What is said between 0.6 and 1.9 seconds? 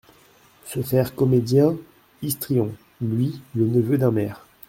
Se faire comédien,